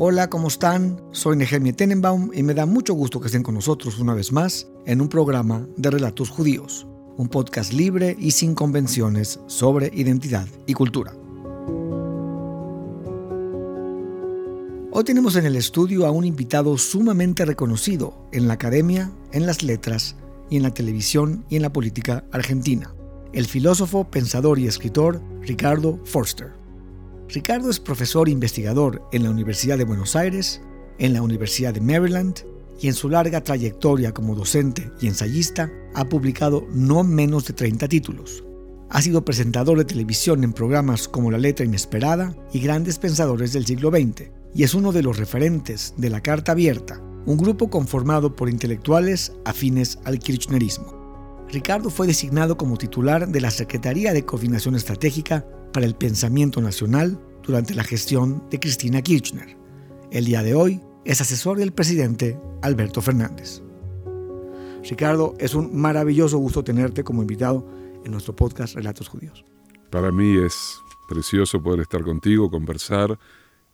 Hola, 0.00 0.30
¿cómo 0.30 0.46
están? 0.46 1.02
Soy 1.10 1.36
Nehemia 1.36 1.72
Tenenbaum 1.72 2.30
y 2.32 2.44
me 2.44 2.54
da 2.54 2.66
mucho 2.66 2.94
gusto 2.94 3.20
que 3.20 3.26
estén 3.26 3.42
con 3.42 3.56
nosotros 3.56 3.98
una 3.98 4.14
vez 4.14 4.30
más 4.30 4.68
en 4.86 5.00
un 5.00 5.08
programa 5.08 5.66
de 5.76 5.90
Relatos 5.90 6.30
Judíos, 6.30 6.86
un 7.16 7.28
podcast 7.28 7.72
libre 7.72 8.16
y 8.16 8.30
sin 8.30 8.54
convenciones 8.54 9.40
sobre 9.48 9.90
identidad 9.92 10.46
y 10.66 10.74
cultura. 10.74 11.12
Hoy 14.92 15.04
tenemos 15.04 15.36
en 15.36 15.46
el 15.46 15.56
estudio 15.56 16.06
a 16.06 16.10
un 16.10 16.24
invitado 16.24 16.78
sumamente 16.78 17.44
reconocido 17.44 18.14
en 18.32 18.48
la 18.48 18.54
academia, 18.54 19.12
en 19.32 19.46
las 19.46 19.62
letras 19.62 20.16
y 20.48 20.56
en 20.56 20.62
la 20.62 20.72
televisión 20.72 21.44
y 21.48 21.56
en 21.56 21.62
la 21.62 21.72
política 21.72 22.24
argentina, 22.32 22.94
el 23.32 23.46
filósofo, 23.46 24.10
pensador 24.10 24.58
y 24.58 24.66
escritor 24.66 25.22
Ricardo 25.42 26.00
Forster. 26.04 26.52
Ricardo 27.28 27.70
es 27.70 27.78
profesor 27.78 28.28
e 28.28 28.32
investigador 28.32 29.06
en 29.12 29.24
la 29.24 29.30
Universidad 29.30 29.76
de 29.76 29.84
Buenos 29.84 30.16
Aires, 30.16 30.62
en 30.98 31.12
la 31.12 31.22
Universidad 31.22 31.74
de 31.74 31.80
Maryland 31.80 32.44
y 32.80 32.88
en 32.88 32.94
su 32.94 33.08
larga 33.08 33.42
trayectoria 33.42 34.12
como 34.12 34.34
docente 34.34 34.90
y 35.00 35.08
ensayista 35.08 35.70
ha 35.94 36.08
publicado 36.08 36.66
no 36.72 37.04
menos 37.04 37.46
de 37.46 37.54
30 37.54 37.88
títulos. 37.88 38.44
Ha 38.90 39.02
sido 39.02 39.24
presentador 39.24 39.76
de 39.76 39.84
televisión 39.84 40.42
en 40.44 40.54
programas 40.54 41.08
como 41.08 41.30
La 41.30 41.36
Letra 41.38 41.66
Inesperada 41.66 42.34
y 42.52 42.60
Grandes 42.60 42.98
Pensadores 42.98 43.52
del 43.52 43.66
siglo 43.66 43.90
XX 43.90 44.30
y 44.54 44.62
es 44.62 44.72
uno 44.72 44.92
de 44.92 45.02
los 45.02 45.18
referentes 45.18 45.92
de 45.98 46.08
la 46.08 46.22
Carta 46.22 46.52
Abierta, 46.52 47.02
un 47.26 47.36
grupo 47.36 47.68
conformado 47.68 48.34
por 48.34 48.48
intelectuales 48.48 49.32
afines 49.44 49.98
al 50.04 50.18
kirchnerismo. 50.18 50.97
Ricardo 51.50 51.88
fue 51.88 52.06
designado 52.06 52.58
como 52.58 52.76
titular 52.76 53.26
de 53.26 53.40
la 53.40 53.50
Secretaría 53.50 54.12
de 54.12 54.26
Coordinación 54.26 54.74
Estratégica 54.74 55.46
para 55.72 55.86
el 55.86 55.94
pensamiento 55.94 56.60
nacional 56.60 57.18
durante 57.42 57.74
la 57.74 57.84
gestión 57.84 58.44
de 58.50 58.60
Cristina 58.60 59.00
Kirchner. 59.00 59.56
El 60.10 60.26
día 60.26 60.42
de 60.42 60.54
hoy 60.54 60.82
es 61.06 61.22
asesor 61.22 61.58
del 61.58 61.72
presidente 61.72 62.38
Alberto 62.60 63.00
Fernández. 63.00 63.62
Ricardo, 64.84 65.34
es 65.38 65.54
un 65.54 65.74
maravilloso 65.74 66.36
gusto 66.36 66.62
tenerte 66.62 67.02
como 67.02 67.22
invitado 67.22 67.66
en 68.04 68.12
nuestro 68.12 68.36
podcast 68.36 68.74
Relatos 68.74 69.08
Judíos. 69.08 69.42
Para 69.90 70.12
mí 70.12 70.36
es 70.36 70.78
precioso 71.08 71.62
poder 71.62 71.80
estar 71.80 72.02
contigo, 72.02 72.50
conversar, 72.50 73.18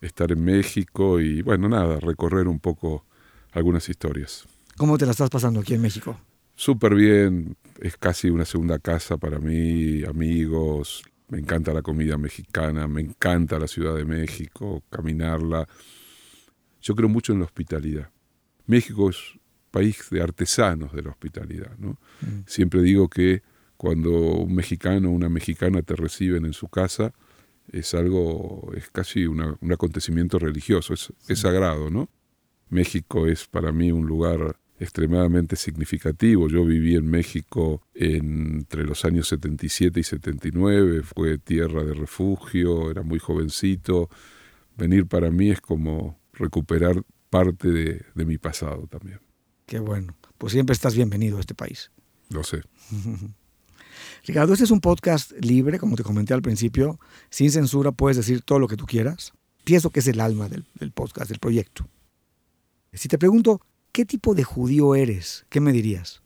estar 0.00 0.30
en 0.30 0.44
México 0.44 1.18
y, 1.18 1.42
bueno, 1.42 1.68
nada, 1.68 1.98
recorrer 1.98 2.46
un 2.46 2.60
poco 2.60 3.04
algunas 3.50 3.88
historias. 3.88 4.46
¿Cómo 4.76 4.96
te 4.96 5.06
la 5.06 5.10
estás 5.10 5.30
pasando 5.30 5.58
aquí 5.58 5.74
en 5.74 5.82
México? 5.82 6.16
Súper 6.54 6.94
bien, 6.94 7.56
es 7.80 7.96
casi 7.96 8.30
una 8.30 8.44
segunda 8.44 8.78
casa 8.78 9.16
para 9.16 9.38
mí, 9.38 10.04
amigos, 10.04 11.02
me 11.28 11.38
encanta 11.38 11.72
la 11.72 11.82
comida 11.82 12.16
mexicana, 12.16 12.86
me 12.86 13.00
encanta 13.00 13.58
la 13.58 13.66
Ciudad 13.66 13.94
de 13.96 14.04
México, 14.04 14.82
caminarla. 14.90 15.66
Yo 16.80 16.94
creo 16.94 17.08
mucho 17.08 17.32
en 17.32 17.40
la 17.40 17.46
hospitalidad. 17.46 18.10
México 18.66 19.10
es 19.10 19.18
país 19.70 20.06
de 20.10 20.22
artesanos 20.22 20.92
de 20.92 21.02
la 21.02 21.10
hospitalidad. 21.10 21.76
¿no? 21.78 21.98
Mm. 22.20 22.44
Siempre 22.46 22.82
digo 22.82 23.08
que 23.08 23.42
cuando 23.76 24.10
un 24.12 24.54
mexicano 24.54 25.08
o 25.08 25.12
una 25.12 25.28
mexicana 25.28 25.82
te 25.82 25.96
reciben 25.96 26.44
en 26.44 26.52
su 26.52 26.68
casa, 26.68 27.12
es 27.72 27.94
algo, 27.94 28.70
es 28.76 28.88
casi 28.90 29.26
un 29.26 29.72
acontecimiento 29.72 30.38
religioso, 30.38 30.94
es, 30.94 31.12
es 31.28 31.40
sagrado, 31.40 31.90
¿no? 31.90 32.08
México 32.68 33.26
es 33.26 33.46
para 33.46 33.72
mí 33.72 33.90
un 33.90 34.06
lugar 34.06 34.56
extremadamente 34.78 35.56
significativo. 35.56 36.48
Yo 36.48 36.64
viví 36.64 36.96
en 36.96 37.06
México 37.06 37.82
entre 37.94 38.84
los 38.84 39.04
años 39.04 39.28
77 39.28 40.00
y 40.00 40.02
79, 40.02 41.02
fue 41.02 41.38
tierra 41.38 41.84
de 41.84 41.94
refugio, 41.94 42.90
era 42.90 43.02
muy 43.02 43.18
jovencito. 43.18 44.08
Venir 44.76 45.06
para 45.06 45.30
mí 45.30 45.50
es 45.50 45.60
como 45.60 46.18
recuperar 46.32 47.02
parte 47.30 47.68
de, 47.68 48.02
de 48.14 48.24
mi 48.24 48.38
pasado 48.38 48.86
también. 48.88 49.20
Qué 49.66 49.78
bueno. 49.78 50.16
Pues 50.38 50.52
siempre 50.52 50.74
estás 50.74 50.94
bienvenido 50.94 51.38
a 51.38 51.40
este 51.40 51.54
país. 51.54 51.90
Lo 52.28 52.42
sé. 52.42 52.62
Ricardo, 54.26 54.52
este 54.52 54.64
es 54.64 54.70
un 54.70 54.80
podcast 54.80 55.32
libre, 55.40 55.78
como 55.78 55.96
te 55.96 56.02
comenté 56.02 56.34
al 56.34 56.42
principio, 56.42 56.98
sin 57.30 57.50
censura, 57.50 57.92
puedes 57.92 58.16
decir 58.16 58.42
todo 58.42 58.58
lo 58.58 58.68
que 58.68 58.76
tú 58.76 58.86
quieras. 58.86 59.32
Pienso 59.64 59.90
que 59.90 60.00
es 60.00 60.08
el 60.08 60.20
alma 60.20 60.48
del, 60.48 60.66
del 60.74 60.92
podcast, 60.92 61.28
del 61.28 61.38
proyecto. 61.38 61.88
Si 62.92 63.08
te 63.08 63.18
pregunto, 63.18 63.60
¿Qué 63.94 64.04
tipo 64.04 64.34
de 64.34 64.42
judío 64.42 64.96
eres? 64.96 65.46
¿Qué 65.48 65.60
me 65.60 65.70
dirías? 65.70 66.20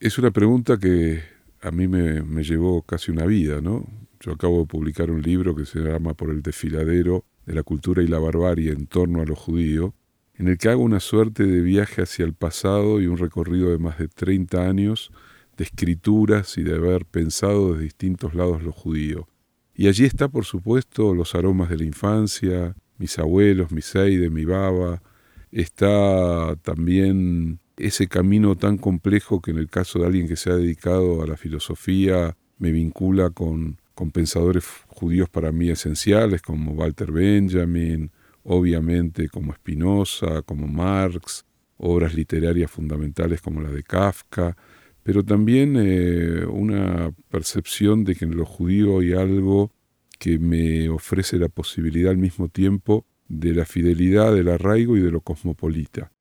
Es 0.00 0.16
una 0.16 0.30
pregunta 0.30 0.78
que 0.78 1.22
a 1.60 1.70
mí 1.70 1.88
me, 1.88 2.22
llevó 2.42 2.80
casi 2.80 3.10
una 3.10 3.26
vida, 3.26 3.60
¿no? 3.60 3.86
Yo 4.18 4.32
acabo 4.32 4.60
de 4.60 4.66
publicar 4.66 5.10
un 5.10 5.20
libro 5.20 5.54
que 5.54 5.66
se 5.66 5.80
llama 5.80 6.14
Por 6.14 6.30
el 6.30 6.40
desfiladero 6.40 7.26
de 7.44 7.52
la 7.52 7.62
cultura 7.62 8.02
y 8.02 8.06
la 8.06 8.18
barbarie 8.18 8.72
en 8.72 8.86
torno 8.86 9.20
a 9.20 9.26
lo 9.26 9.36
judío, 9.36 9.92
en 10.36 10.48
el 10.48 10.56
que 10.56 10.70
hago 10.70 10.82
una 10.82 11.00
suerte 11.00 11.44
de 11.44 11.60
viaje 11.60 12.00
hacia 12.00 12.24
el 12.24 12.32
pasado 12.32 13.02
y 13.02 13.08
un 13.08 13.18
recorrido 13.18 13.68
de 13.68 13.76
más 13.76 13.98
de 13.98 14.08
30 14.08 14.66
años 14.66 15.12
de 15.58 15.64
escrituras 15.64 16.56
y 16.56 16.62
de 16.62 16.76
haber 16.76 17.04
pensado 17.04 17.74
de 17.74 17.82
distintos 17.82 18.32
lados 18.32 18.62
lo 18.62 18.72
judío. 18.72 19.28
Y 19.74 19.86
allí 19.86 20.06
está, 20.06 20.28
por 20.28 20.46
supuesto, 20.46 21.14
los 21.14 21.34
aromas 21.34 21.68
de 21.68 21.76
la 21.76 21.84
infancia, 21.84 22.74
mis 22.96 23.18
abuelos, 23.18 23.70
mi 23.70 23.82
seide, 23.82 24.30
mi 24.30 24.46
baba, 24.46 25.02
está 25.52 26.56
también 26.62 27.60
ese 27.76 28.08
camino 28.08 28.56
tan 28.56 28.78
complejo 28.78 29.40
que 29.40 29.50
en 29.50 29.58
el 29.58 29.68
caso 29.68 29.98
de 29.98 30.06
alguien 30.06 30.26
que 30.26 30.36
se 30.36 30.50
ha 30.50 30.56
dedicado 30.56 31.22
a 31.22 31.26
la 31.26 31.36
filosofía 31.36 32.36
me 32.58 32.72
vincula 32.72 33.30
con, 33.30 33.78
con 33.94 34.10
pensadores 34.10 34.64
judíos 34.88 35.28
para 35.28 35.52
mí 35.52 35.68
esenciales 35.70 36.42
como 36.42 36.72
Walter 36.72 37.12
Benjamin, 37.12 38.10
obviamente 38.44 39.28
como 39.28 39.52
Spinoza, 39.52 40.42
como 40.42 40.66
Marx, 40.66 41.44
obras 41.76 42.14
literarias 42.14 42.70
fundamentales 42.70 43.40
como 43.40 43.60
la 43.60 43.70
de 43.70 43.82
Kafka, 43.82 44.56
pero 45.02 45.24
también 45.24 45.76
eh, 45.76 46.46
una 46.46 47.12
percepción 47.28 48.04
de 48.04 48.14
que 48.14 48.24
en 48.24 48.36
lo 48.36 48.44
judío 48.46 49.00
hay 49.00 49.12
algo 49.12 49.72
que 50.18 50.38
me 50.38 50.88
ofrece 50.88 51.38
la 51.38 51.48
posibilidad 51.48 52.12
al 52.12 52.18
mismo 52.18 52.48
tiempo 52.48 53.04
de 53.32 53.54
la 53.54 53.64
fidelidad, 53.64 54.34
del 54.34 54.48
arraigo 54.48 54.96
y 54.96 55.00
de 55.00 55.10
lo 55.10 55.22
cosmopolita. 55.22 56.12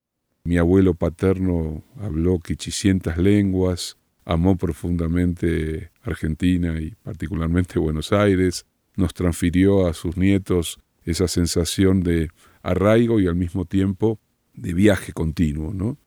Mi 0.46 0.58
abuelo 0.58 0.94
paterno 0.94 1.84
habló 2.00 2.40
quichicientas 2.40 3.18
lenguas, 3.18 3.98
amó 4.24 4.56
profundamente 4.56 5.92
Argentina 6.04 6.80
y 6.80 6.96
particularmente 7.04 7.80
Buenos 7.80 8.14
Aires, 8.14 8.66
nos 8.96 9.14
transfirió 9.14 9.88
a 9.88 9.94
sus 9.94 10.16
nietos 10.16 10.80
esa 11.04 11.28
sensación 11.28 12.02
de 12.02 12.30
arraigo 12.64 13.20
y 13.20 13.28
al 13.28 13.36
mismo 13.36 13.66
tiempo 13.66 14.20
de 14.54 14.74
viaje 14.74 15.12
continuo, 15.12 15.74
¿no? 15.74 15.98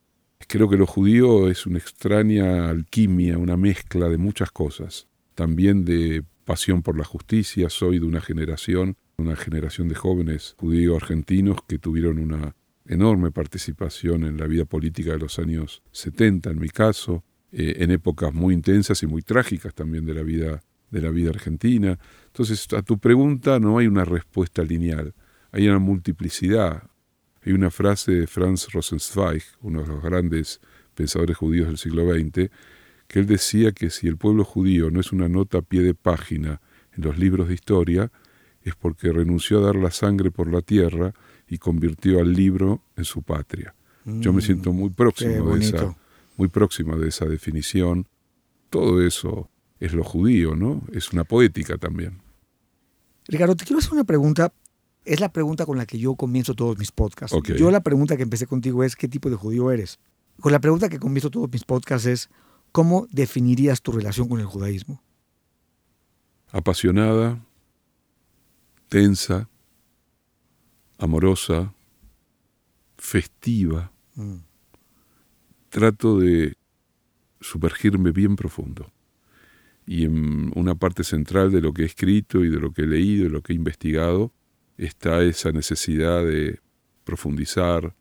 Creo 0.48 0.70
que 0.70 0.76
lo 0.76 0.86
judío 0.86 1.50
es 1.50 1.66
una 1.66 1.78
extraña 1.78 2.70
alquimia, 2.70 3.36
una 3.36 3.56
mezcla 3.58 4.08
de 4.08 4.18
muchas 4.18 4.50
cosas, 4.50 5.06
también 5.34 5.84
de 5.84 6.24
pasión 6.44 6.82
por 6.82 6.96
la 6.96 7.04
justicia, 7.04 7.68
soy 7.70 7.98
de 7.98 8.06
una 8.06 8.20
generación 8.20 8.96
una 9.16 9.36
generación 9.36 9.88
de 9.88 9.94
jóvenes 9.94 10.54
judíos 10.58 10.96
argentinos 11.00 11.58
que 11.68 11.78
tuvieron 11.78 12.18
una 12.18 12.56
enorme 12.86 13.30
participación 13.30 14.24
en 14.24 14.36
la 14.36 14.46
vida 14.46 14.64
política 14.64 15.12
de 15.12 15.18
los 15.18 15.38
años 15.38 15.82
70, 15.92 16.50
en 16.50 16.58
mi 16.58 16.68
caso, 16.68 17.24
eh, 17.52 17.76
en 17.78 17.90
épocas 17.90 18.34
muy 18.34 18.54
intensas 18.54 19.02
y 19.02 19.06
muy 19.06 19.22
trágicas 19.22 19.74
también 19.74 20.04
de 20.04 20.14
la 20.14 20.22
vida 20.22 20.62
de 20.90 21.00
la 21.00 21.10
vida 21.10 21.30
argentina. 21.30 21.98
Entonces, 22.26 22.68
a 22.72 22.82
tu 22.82 22.98
pregunta 22.98 23.58
no 23.58 23.78
hay 23.78 23.88
una 23.88 24.04
respuesta 24.04 24.62
lineal, 24.62 25.12
hay 25.50 25.68
una 25.68 25.80
multiplicidad. 25.80 26.84
Hay 27.46 27.52
una 27.52 27.70
frase 27.70 28.12
de 28.12 28.26
Franz 28.26 28.68
Rosenzweig, 28.72 29.42
uno 29.60 29.82
de 29.82 29.88
los 29.88 30.02
grandes 30.02 30.60
pensadores 30.94 31.36
judíos 31.36 31.66
del 31.66 31.76
siglo 31.76 32.10
XX, 32.10 32.50
que 33.08 33.20
él 33.20 33.26
decía 33.26 33.72
que 33.72 33.90
si 33.90 34.06
el 34.08 34.16
pueblo 34.16 34.44
judío 34.44 34.90
no 34.90 35.00
es 35.00 35.12
una 35.12 35.28
nota 35.28 35.58
a 35.58 35.62
pie 35.62 35.82
de 35.82 35.94
página 35.94 36.60
en 36.96 37.04
los 37.04 37.18
libros 37.18 37.48
de 37.48 37.54
historia, 37.54 38.10
es 38.62 38.74
porque 38.74 39.12
renunció 39.12 39.58
a 39.58 39.66
dar 39.66 39.76
la 39.76 39.90
sangre 39.90 40.30
por 40.30 40.50
la 40.50 40.62
tierra 40.62 41.14
y 41.48 41.58
convirtió 41.58 42.20
al 42.20 42.32
libro 42.32 42.82
en 42.96 43.04
su 43.04 43.22
patria. 43.22 43.74
Yo 44.06 44.32
me 44.32 44.42
siento 44.42 44.72
muy 44.72 44.90
mm, 44.90 44.94
próximo 44.94 45.54
de 45.54 45.64
esa, 45.64 45.96
muy 46.36 46.48
próxima 46.48 46.96
de 46.96 47.08
esa 47.08 47.24
definición. 47.24 48.06
Todo 48.68 49.02
eso 49.02 49.48
es 49.80 49.94
lo 49.94 50.04
judío, 50.04 50.56
¿no? 50.56 50.82
Es 50.92 51.12
una 51.12 51.24
poética 51.24 51.78
también. 51.78 52.20
Ricardo, 53.28 53.56
te 53.56 53.64
quiero 53.64 53.78
hacer 53.78 53.92
una 53.92 54.04
pregunta. 54.04 54.52
Es 55.04 55.20
la 55.20 55.30
pregunta 55.30 55.66
con 55.66 55.76
la 55.76 55.86
que 55.86 55.98
yo 55.98 56.14
comienzo 56.16 56.54
todos 56.54 56.78
mis 56.78 56.92
podcasts. 56.92 57.36
Yo 57.56 57.70
la 57.70 57.82
pregunta 57.82 58.16
que 58.16 58.22
empecé 58.22 58.46
contigo 58.46 58.84
es 58.84 58.96
¿qué 58.96 59.08
tipo 59.08 59.30
de 59.30 59.36
judío 59.36 59.70
eres? 59.70 59.98
Con 60.40 60.52
la 60.52 60.60
pregunta 60.60 60.88
que 60.88 60.98
comienzo 60.98 61.30
todos 61.30 61.50
mis 61.50 61.64
podcasts 61.64 62.06
es 62.06 62.30
¿cómo 62.74 63.06
definirías 63.12 63.82
tu 63.82 63.92
relación 63.92 64.28
con 64.28 64.40
el 64.40 64.46
judaísmo? 64.46 65.00
Apasionada, 66.50 67.40
tensa, 68.88 69.48
amorosa, 70.98 71.72
festiva. 72.98 73.92
Mm. 74.16 74.38
Trato 75.68 76.18
de 76.18 76.54
sumergirme 77.40 78.10
bien 78.10 78.34
profundo. 78.34 78.90
y 79.86 80.04
en 80.06 80.50
una 80.56 80.74
parte 80.74 81.04
central 81.04 81.52
de 81.52 81.60
lo 81.60 81.74
que 81.74 81.82
he 81.82 81.84
escrito 81.84 82.42
y 82.42 82.48
de 82.48 82.58
lo 82.58 82.72
que 82.72 82.82
he 82.82 82.86
leído 82.86 83.26
y 83.26 83.28
lo 83.28 83.42
que 83.42 83.52
he 83.52 83.56
investigado 83.56 84.32
está 84.78 85.22
esa 85.22 85.52
necesidad 85.52 86.24
de 86.24 86.58
profundizar, 87.04 87.94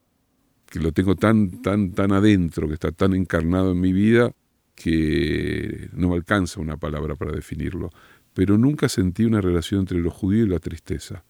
que 0.66 0.80
lo 0.80 0.94
tengo 0.94 1.16
tan, 1.16 1.62
tan, 1.62 1.92
tan 1.92 2.14
adentro, 2.14 2.70
que 2.70 2.76
está 2.76 2.94
tan 2.94 3.14
encarnado 3.14 3.74
en 3.74 3.82
mi 3.82 3.92
vida, 3.92 4.34
que 4.76 5.90
no 5.94 6.14
alcanza 6.14 6.60
una 6.60 6.78
palabra 6.78 7.16
para 7.16 7.32
definirlo. 7.32 7.90
Pero 8.34 8.58
nunca 8.58 8.90
sentí 8.90 9.26
una 9.26 9.42
relación 9.42 9.82
entre 9.82 10.00
lo 10.00 10.10
judío 10.10 10.46
y 10.46 10.50
la 10.50 10.60
tristeza. 10.60 11.24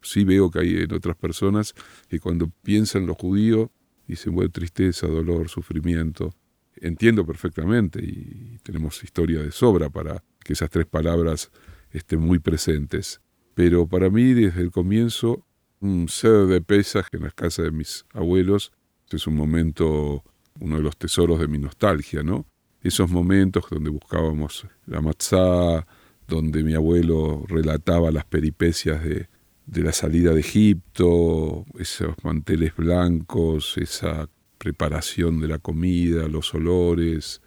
Sí 0.00 0.24
veo 0.24 0.50
que 0.50 0.58
hay 0.58 0.76
en 0.78 0.92
otras 0.92 1.16
personas 1.16 1.74
que 2.08 2.18
cuando 2.18 2.50
piensan 2.62 3.06
lo 3.06 3.14
judío 3.14 3.70
dicen, 4.06 4.34
bueno, 4.34 4.50
tristeza, 4.50 5.06
dolor, 5.06 5.48
sufrimiento. 5.48 6.34
Entiendo 6.74 7.24
perfectamente 7.24 8.00
y 8.02 8.58
tenemos 8.64 9.02
historia 9.04 9.40
de 9.40 9.52
sobra 9.52 9.88
para 9.90 10.24
que 10.40 10.54
esas 10.54 10.70
tres 10.70 10.86
palabras 10.86 11.50
estén 11.92 12.20
muy 12.20 12.40
presentes. 12.40 13.20
Pero 13.54 13.86
para 13.86 14.10
mí, 14.10 14.32
desde 14.32 14.62
el 14.62 14.72
comienzo, 14.72 15.46
un 15.80 16.08
ser 16.08 16.46
de 16.46 16.60
pesaje 16.60 17.16
en 17.16 17.24
las 17.24 17.34
casas 17.34 17.66
de 17.66 17.70
mis 17.70 18.04
abuelos 18.12 18.72
es 19.16 19.26
un 19.26 19.36
momento, 19.36 20.24
uno 20.60 20.76
de 20.76 20.82
los 20.82 20.96
tesoros 20.96 21.40
de 21.40 21.48
mi 21.48 21.58
nostalgia, 21.58 22.22
¿no? 22.22 22.46
Esos 22.82 23.10
momentos 23.10 23.64
donde 23.70 23.90
buscábamos 23.90 24.66
la 24.86 25.00
matzá, 25.00 25.86
donde 26.26 26.62
mi 26.62 26.74
abuelo 26.74 27.44
relataba 27.48 28.10
las 28.10 28.24
peripecias 28.24 29.04
de, 29.04 29.28
de 29.66 29.82
la 29.82 29.92
salida 29.92 30.32
de 30.32 30.40
Egipto, 30.40 31.64
esos 31.78 32.14
manteles 32.22 32.74
blancos, 32.76 33.76
esa 33.78 34.28
preparación 34.58 35.40
de 35.40 35.48
la 35.48 35.58
comida, 35.58 36.28
los 36.28 36.54
olores. 36.54 37.40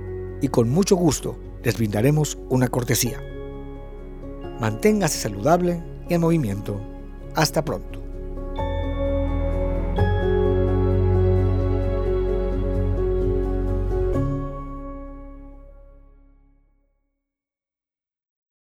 y 0.41 0.47
con 0.47 0.69
mucho 0.69 0.95
gusto 0.95 1.35
les 1.63 1.77
brindaremos 1.77 2.37
una 2.49 2.67
cortesía. 2.67 3.19
Manténgase 4.59 5.19
saludable 5.19 5.83
y 6.09 6.13
en 6.13 6.21
movimiento. 6.21 6.79
Hasta 7.35 7.65
pronto. 7.65 8.00